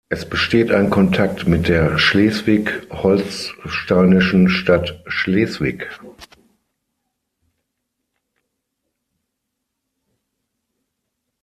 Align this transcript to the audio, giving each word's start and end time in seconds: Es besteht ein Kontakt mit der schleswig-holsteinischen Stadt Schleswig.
Es 0.09 0.27
besteht 0.27 0.71
ein 0.71 0.89
Kontakt 0.89 1.47
mit 1.47 1.67
der 1.67 1.99
schleswig-holsteinischen 1.99 4.49
Stadt 4.49 4.99
Schleswig. 5.05 5.89